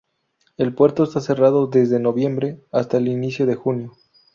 [0.57, 3.93] El puerto está cerrado desde noviembre hasta el inicio de junio.